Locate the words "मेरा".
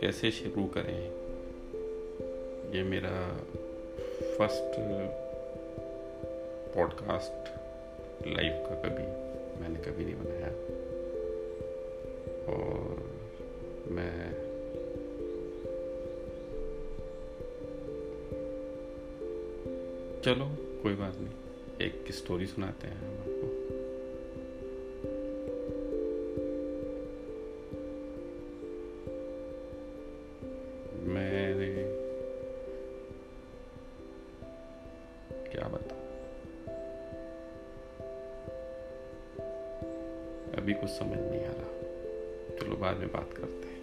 2.82-3.36